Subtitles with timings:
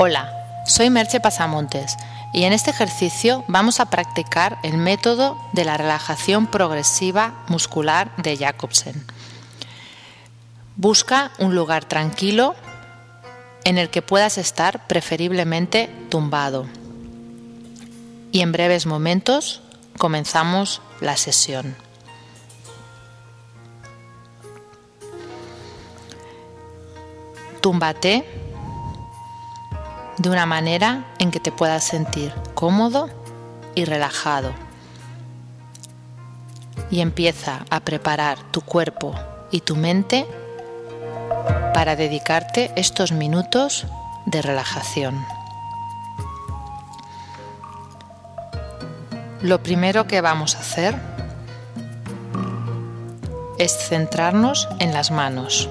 [0.00, 1.96] Hola, soy Merche Pasamontes
[2.32, 8.36] y en este ejercicio vamos a practicar el método de la relajación progresiva muscular de
[8.36, 9.04] Jacobsen.
[10.76, 12.54] Busca un lugar tranquilo
[13.64, 16.66] en el que puedas estar preferiblemente tumbado.
[18.30, 19.62] Y en breves momentos
[19.98, 21.74] comenzamos la sesión.
[27.60, 28.47] Túmbate
[30.18, 33.08] de una manera en que te puedas sentir cómodo
[33.74, 34.52] y relajado.
[36.90, 39.14] Y empieza a preparar tu cuerpo
[39.50, 40.26] y tu mente
[41.72, 43.86] para dedicarte estos minutos
[44.26, 45.24] de relajación.
[49.40, 50.96] Lo primero que vamos a hacer
[53.58, 55.68] es centrarnos en las manos.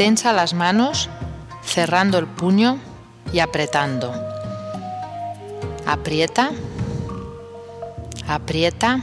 [0.00, 1.10] Tensa las manos
[1.62, 2.78] cerrando el puño
[3.34, 4.10] y apretando.
[5.86, 6.52] Aprieta,
[8.26, 9.02] aprieta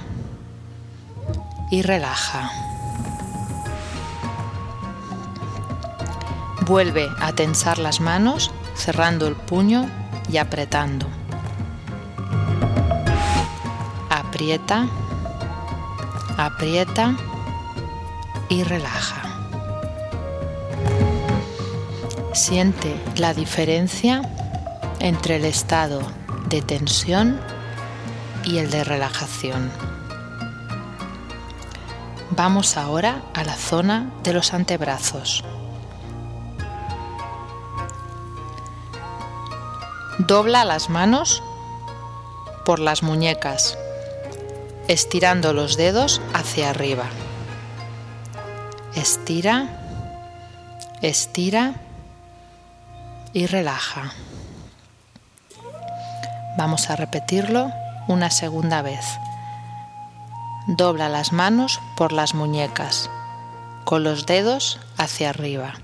[1.69, 2.49] y relaja.
[6.65, 9.87] Vuelve a tensar las manos cerrando el puño
[10.31, 11.05] y apretando.
[14.09, 14.87] Aprieta,
[16.39, 17.15] aprieta
[18.49, 19.16] y relaja.
[22.37, 24.21] Siente la diferencia
[24.99, 26.01] entre el estado
[26.49, 27.41] de tensión
[28.45, 29.71] y el de relajación.
[32.29, 35.43] Vamos ahora a la zona de los antebrazos.
[40.19, 41.41] Dobla las manos
[42.65, 43.79] por las muñecas,
[44.87, 47.05] estirando los dedos hacia arriba.
[48.93, 49.81] Estira,
[51.01, 51.81] estira
[53.37, 54.13] y relaja.
[56.57, 57.71] Vamos a repetirlo
[58.07, 59.05] una segunda vez.
[60.65, 63.11] Dobla las manos por las muñecas,
[63.85, 65.75] con los dedos hacia arriba.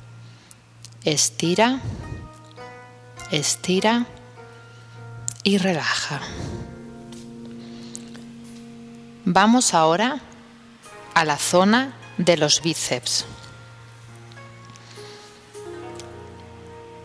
[1.05, 1.79] Estira,
[3.29, 4.07] estira
[5.43, 6.21] y relaja.
[9.25, 10.21] Vamos ahora
[11.13, 13.27] a la zona de los bíceps.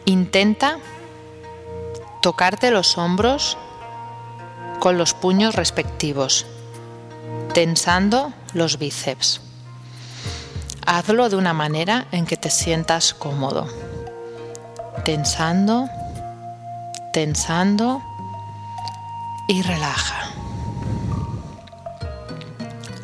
[0.09, 0.79] Intenta
[2.23, 3.59] tocarte los hombros
[4.81, 6.47] con los puños respectivos,
[7.53, 9.43] tensando los bíceps.
[10.87, 13.69] Hazlo de una manera en que te sientas cómodo.
[15.05, 15.91] Tensando,
[17.13, 18.01] tensando
[19.47, 20.31] y relaja.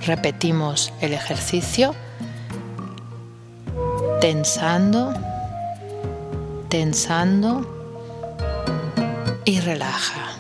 [0.07, 1.95] Repetimos el ejercicio
[4.23, 5.13] tensando
[6.75, 7.65] tensando
[9.45, 10.33] y relaja.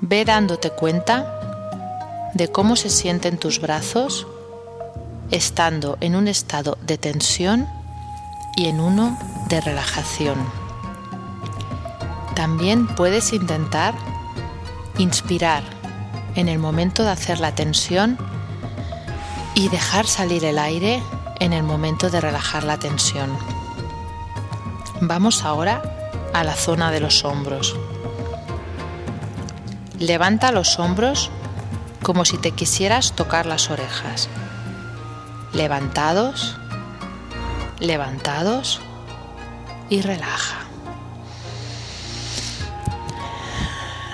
[0.00, 4.28] Ve dándote cuenta de cómo se sienten tus brazos
[5.32, 7.66] estando en un estado de tensión
[8.54, 9.18] y en uno
[9.48, 10.38] de relajación.
[12.36, 13.96] También puedes intentar
[14.98, 15.64] inspirar
[16.36, 18.16] en el momento de hacer la tensión
[19.56, 21.02] y dejar salir el aire
[21.40, 23.36] en el momento de relajar la tensión.
[25.02, 25.80] Vamos ahora
[26.34, 27.74] a la zona de los hombros.
[29.98, 31.30] Levanta los hombros
[32.02, 34.28] como si te quisieras tocar las orejas.
[35.54, 36.58] Levantados,
[37.78, 38.82] levantados
[39.88, 40.58] y relaja.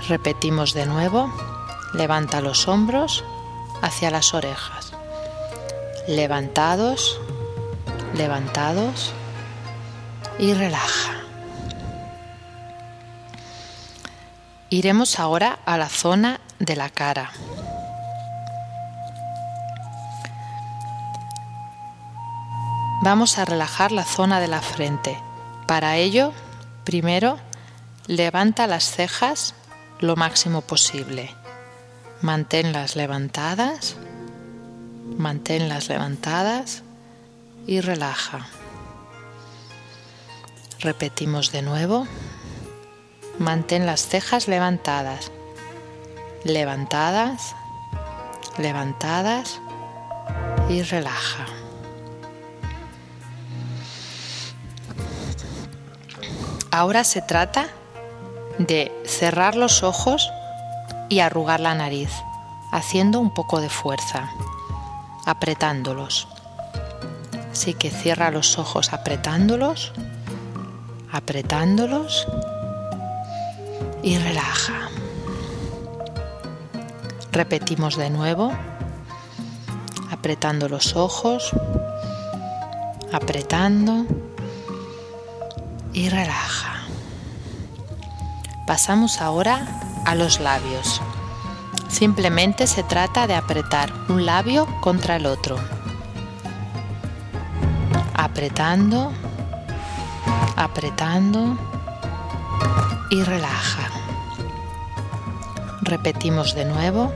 [0.09, 1.35] Repetimos de nuevo.
[1.95, 3.25] Levanta los hombros
[3.83, 4.93] hacia las orejas.
[6.07, 7.21] Levantados,
[8.15, 9.13] levantados
[10.39, 11.13] y relaja.
[14.69, 17.31] Iremos ahora a la zona de la cara.
[23.03, 25.17] Vamos a relajar la zona de la frente.
[25.69, 26.33] Para ello,
[26.85, 27.39] primero,
[28.07, 29.55] levanta las cejas
[30.01, 31.33] lo máximo posible.
[32.23, 33.97] Manténlas levantadas,
[35.17, 36.83] manténlas levantadas
[37.67, 38.49] y relaja.
[40.87, 42.07] Repetimos de nuevo.
[43.41, 45.33] Mantén las cejas levantadas,
[46.45, 47.57] levantadas,
[48.57, 49.61] levantadas
[50.69, 51.47] y relaja.
[56.71, 57.67] Ahora se trata
[58.59, 60.31] de cerrar los ojos
[61.09, 62.13] y arrugar la nariz,
[62.71, 64.31] haciendo un poco de fuerza,
[65.25, 66.29] apretándolos.
[67.51, 69.93] Así que cierra los ojos apretándolos,
[71.17, 72.29] apretándolos
[74.03, 74.91] y relaja.
[77.33, 78.53] Repetimos de nuevo,
[80.11, 81.53] apretando los ojos,
[83.13, 84.05] apretando
[85.95, 86.83] y relaja.
[88.67, 89.67] Pasamos ahora
[90.05, 91.01] a los labios.
[91.89, 95.57] Simplemente se trata de apretar un labio contra el otro.
[98.13, 99.13] Apretando,
[100.57, 101.57] apretando
[103.11, 103.91] y relaja.
[105.83, 107.13] Repetimos de nuevo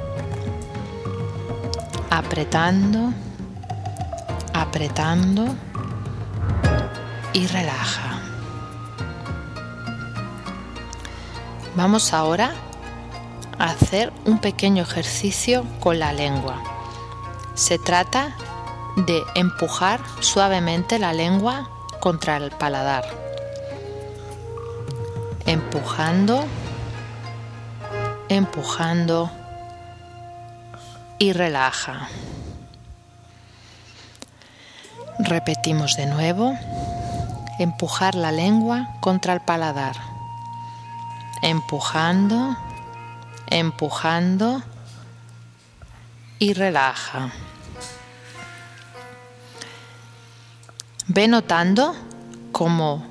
[2.10, 3.12] apretando,
[4.52, 5.46] apretando
[7.32, 8.20] y relaja.
[11.76, 12.52] Vamos ahora
[13.58, 16.60] a hacer un pequeño ejercicio con la lengua.
[17.54, 18.36] Se trata
[18.96, 21.70] de empujar suavemente la lengua
[22.00, 23.29] contra el paladar.
[25.50, 26.44] Empujando,
[28.28, 29.32] empujando
[31.18, 32.08] y relaja.
[35.18, 36.56] Repetimos de nuevo.
[37.58, 39.96] Empujar la lengua contra el paladar.
[41.42, 42.56] Empujando,
[43.48, 44.62] empujando
[46.38, 47.32] y relaja.
[51.08, 51.96] Ve notando
[52.52, 53.09] cómo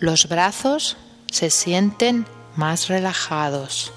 [0.00, 0.96] los brazos
[1.30, 3.92] se sienten más relajados.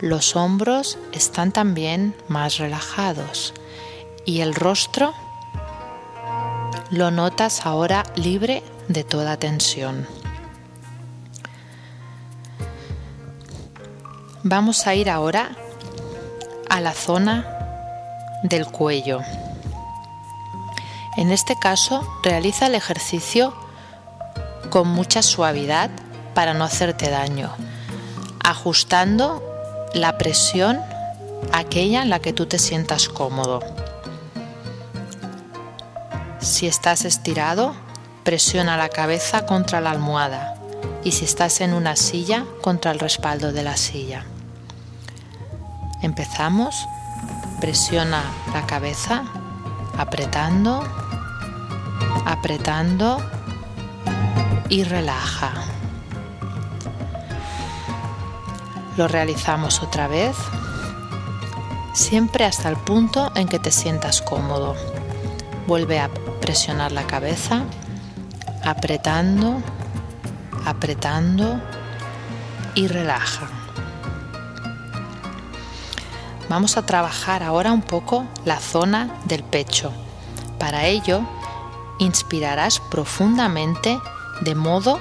[0.00, 3.54] Los hombros están también más relajados
[4.24, 5.14] y el rostro
[6.90, 10.06] lo notas ahora libre de toda tensión.
[14.44, 15.56] Vamos a ir ahora
[16.68, 17.46] a la zona
[18.42, 19.20] del cuello.
[21.16, 23.54] En este caso, realiza el ejercicio
[24.72, 25.90] con mucha suavidad
[26.32, 27.50] para no hacerte daño,
[28.42, 29.44] ajustando
[29.92, 30.80] la presión
[31.52, 33.60] aquella en la que tú te sientas cómodo.
[36.40, 37.74] Si estás estirado,
[38.24, 40.54] presiona la cabeza contra la almohada
[41.04, 44.24] y si estás en una silla, contra el respaldo de la silla.
[46.00, 46.74] Empezamos.
[47.60, 48.22] Presiona
[48.54, 49.24] la cabeza
[49.98, 50.82] apretando,
[52.24, 53.22] apretando
[54.72, 55.52] y relaja.
[58.96, 60.34] Lo realizamos otra vez,
[61.92, 64.74] siempre hasta el punto en que te sientas cómodo.
[65.66, 66.08] Vuelve a
[66.40, 67.64] presionar la cabeza,
[68.64, 69.60] apretando,
[70.64, 71.60] apretando
[72.74, 73.50] y relaja.
[76.48, 79.92] Vamos a trabajar ahora un poco la zona del pecho.
[80.58, 81.20] Para ello,
[81.98, 84.00] inspirarás profundamente
[84.40, 84.98] de modo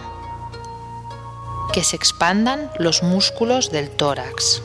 [1.74, 4.62] que se expandan los músculos del tórax.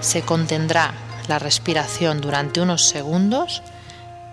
[0.00, 0.92] Se contendrá
[1.28, 3.62] la respiración durante unos segundos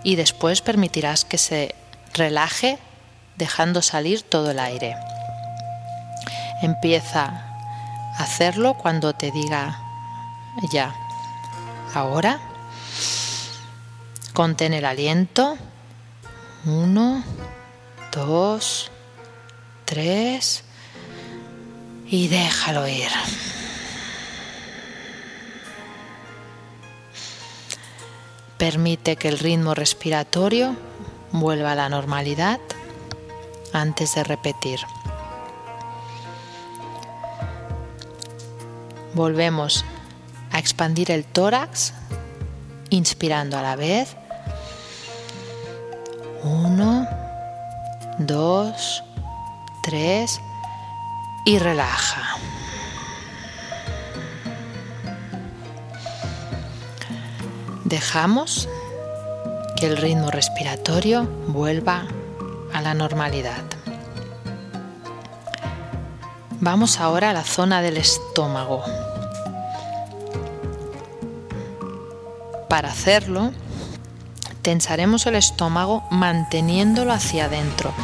[0.04, 1.74] y después permitirás que se
[2.14, 2.78] relaje
[3.36, 4.96] dejando salir todo el aire.
[6.62, 9.80] Empieza a hacerlo cuando te diga
[10.72, 10.94] ya.
[11.94, 12.40] Ahora,
[14.34, 15.56] contén el aliento.
[16.66, 17.22] Uno,
[18.12, 18.90] dos,
[19.88, 20.64] tres
[22.06, 23.08] y déjalo ir.
[28.58, 30.76] Permite que el ritmo respiratorio
[31.32, 32.60] vuelva a la normalidad
[33.72, 34.78] antes de repetir.
[39.14, 39.86] Volvemos
[40.52, 41.94] a expandir el tórax,
[42.90, 44.16] inspirando a la vez.
[46.42, 47.08] Uno,
[48.18, 49.02] dos,
[49.88, 50.42] tres
[51.46, 52.36] y relaja.
[57.84, 58.68] Dejamos
[59.80, 62.06] que el ritmo respiratorio vuelva
[62.74, 63.64] a la normalidad.
[66.60, 68.84] Vamos ahora a la zona del estómago.
[72.68, 73.52] Para hacerlo,
[74.60, 77.94] tensaremos el estómago manteniéndolo hacia adentro,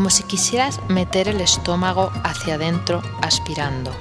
[0.00, 3.92] como si quisieras meter el estómago hacia adentro aspirando.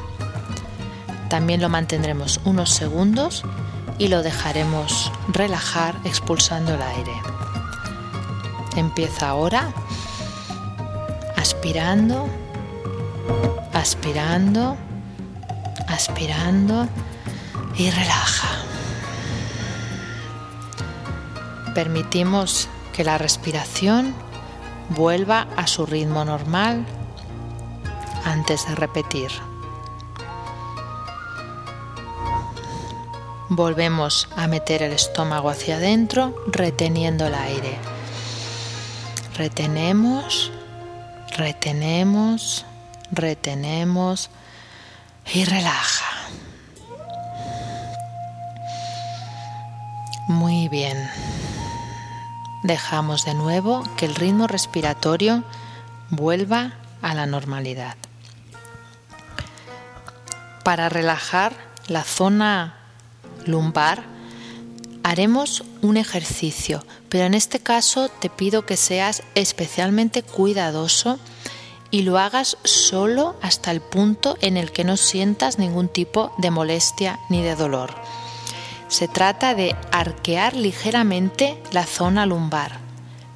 [1.30, 3.44] También lo mantendremos unos segundos
[3.98, 7.12] y lo dejaremos relajar expulsando el aire.
[8.78, 9.74] Empieza ahora
[11.36, 12.30] aspirando,
[13.74, 14.78] aspirando,
[15.90, 16.88] aspirando
[17.76, 18.48] y relaja.
[21.76, 24.29] Permitimos que la respiración
[24.90, 26.86] vuelva a su ritmo normal
[28.26, 29.32] antes de repetir.
[33.50, 37.78] Volvemos a meter el estómago hacia adentro, reteniendo el aire.
[39.36, 40.52] Retenemos,
[41.36, 42.66] retenemos,
[43.12, 44.30] retenemos
[45.34, 46.06] y relaja.
[50.28, 51.10] Muy bien.
[52.64, 55.44] Dejamos de nuevo que el ritmo respiratorio
[56.10, 57.96] vuelva a la normalidad.
[60.64, 61.54] Para relajar
[61.88, 62.76] la zona
[63.46, 64.04] lumbar,
[65.04, 71.18] haremos un ejercicio, pero en este caso te pido que seas especialmente cuidadoso
[71.92, 76.52] y lo hagas solo hasta el punto en el que no sientas ningún tipo de
[76.52, 77.96] molestia ni de dolor.
[78.90, 82.80] Se trata de arquear ligeramente la zona lumbar,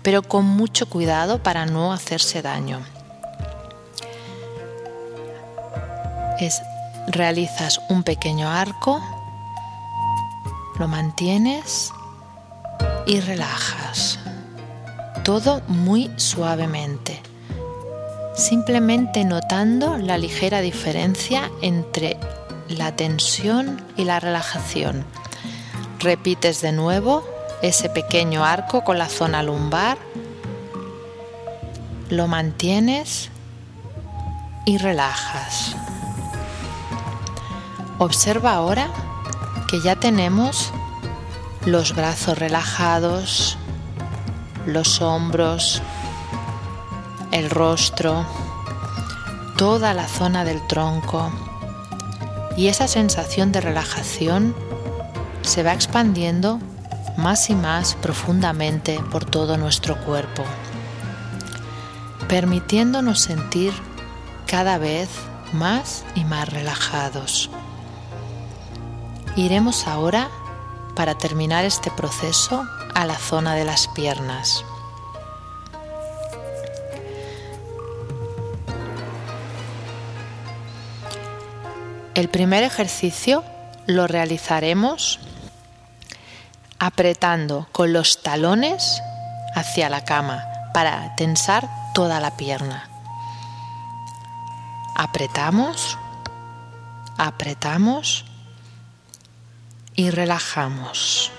[0.01, 2.81] pero con mucho cuidado para no hacerse daño.
[7.07, 9.01] realizas un pequeño arco,
[10.79, 11.91] lo mantienes
[13.05, 14.19] y relajas.
[15.23, 17.21] Todo muy suavemente,
[18.35, 22.17] simplemente notando la ligera diferencia entre
[22.67, 25.05] la tensión y la relajación.
[26.03, 27.23] Repites de nuevo
[27.61, 29.97] ese pequeño arco con la zona lumbar,
[32.09, 33.29] lo mantienes
[34.65, 35.77] y relajas.
[37.99, 38.89] Observa ahora
[39.71, 40.73] que ya tenemos
[41.65, 43.57] los brazos relajados,
[44.65, 45.81] los hombros,
[47.31, 48.25] el rostro,
[49.57, 51.31] toda la zona del tronco
[52.57, 54.53] y esa sensación de relajación
[55.43, 56.59] se va expandiendo
[57.17, 60.43] más y más profundamente por todo nuestro cuerpo,
[62.27, 63.71] permitiéndonos sentir
[64.47, 65.09] cada vez
[65.53, 67.49] más y más relajados.
[69.35, 70.29] Iremos ahora,
[70.95, 74.63] para terminar este proceso, a la zona de las piernas.
[82.13, 83.43] El primer ejercicio
[83.87, 85.19] lo realizaremos
[86.83, 89.01] apretando con los talones
[89.55, 92.89] hacia la cama para tensar toda la pierna.
[94.93, 95.97] Apretamos,
[97.17, 98.25] apretamos
[99.95, 101.31] y relajamos.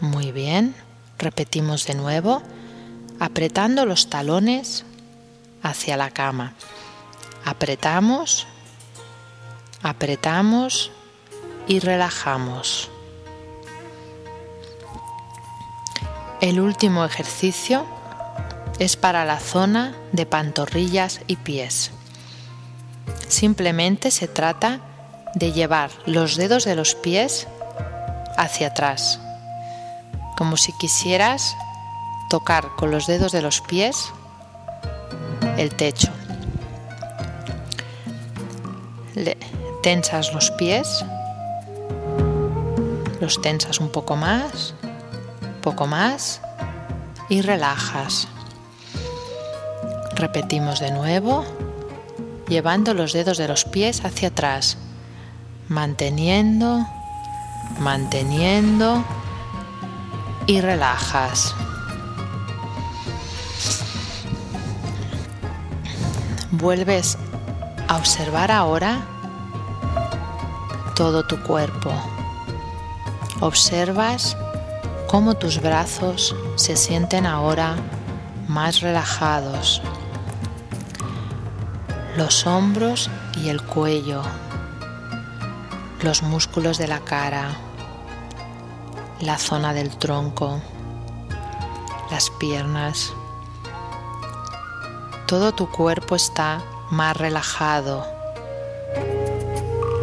[0.00, 0.74] Muy bien,
[1.16, 2.42] repetimos de nuevo,
[3.20, 4.84] apretando los talones
[5.62, 6.54] hacia la cama.
[7.44, 8.48] Apretamos,
[9.80, 10.90] apretamos
[11.68, 12.91] y relajamos.
[16.42, 17.86] El último ejercicio
[18.80, 21.92] es para la zona de pantorrillas y pies.
[23.28, 24.80] Simplemente se trata
[25.36, 27.46] de llevar los dedos de los pies
[28.36, 29.20] hacia atrás,
[30.36, 31.54] como si quisieras
[32.28, 34.12] tocar con los dedos de los pies
[35.56, 36.10] el techo.
[39.84, 41.04] tensas los pies,
[43.20, 44.74] los tensas un poco más
[45.62, 46.40] poco más
[47.30, 48.28] y relajas.
[50.14, 51.44] Repetimos de nuevo,
[52.48, 54.76] llevando los dedos de los pies hacia atrás,
[55.68, 56.86] manteniendo,
[57.80, 59.02] manteniendo
[60.46, 61.54] y relajas.
[66.50, 67.16] Vuelves
[67.88, 69.00] a observar ahora
[70.94, 71.90] todo tu cuerpo.
[73.40, 74.36] Observas
[75.12, 77.76] cómo tus brazos se sienten ahora
[78.48, 79.82] más relajados,
[82.16, 84.22] los hombros y el cuello,
[86.00, 87.50] los músculos de la cara,
[89.20, 90.62] la zona del tronco,
[92.10, 93.12] las piernas.
[95.26, 98.06] Todo tu cuerpo está más relajado,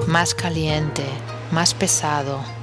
[0.05, 1.03] más caliente,
[1.51, 2.58] más pesado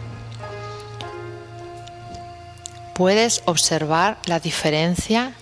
[2.97, 5.35] puedes observar la diferencia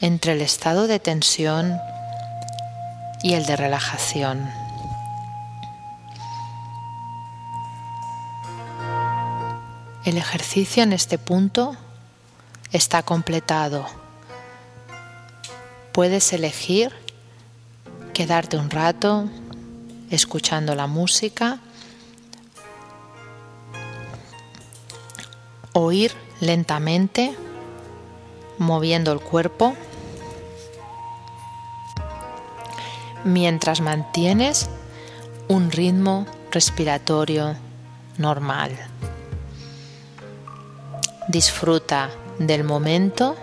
[0.00, 1.78] entre el estado de tensión
[3.22, 4.50] y el de relajación.
[10.06, 11.76] El ejercicio en este punto
[12.72, 13.84] está completado.
[15.92, 16.90] Puedes elegir
[18.14, 19.28] quedarte un rato
[20.08, 21.58] escuchando la música,
[25.74, 27.34] oír lentamente
[28.58, 29.74] moviendo el cuerpo
[33.24, 34.68] mientras mantienes
[35.48, 37.56] un ritmo respiratorio
[38.16, 38.76] normal.
[41.28, 43.36] Disfruta del momento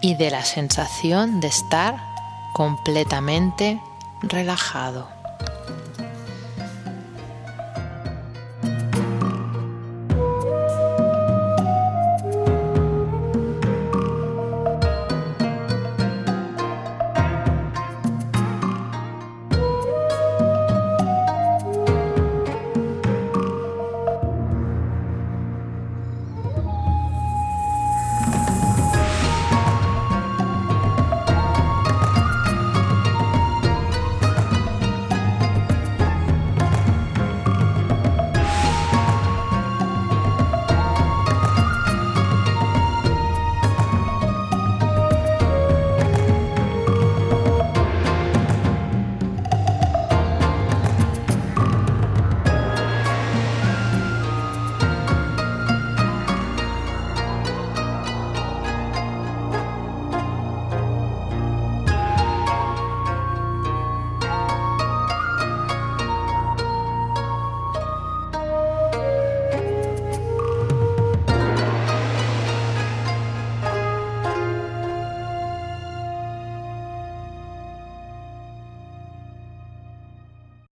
[0.00, 2.00] y de la sensación de estar
[2.54, 3.80] completamente
[4.22, 5.19] relajado.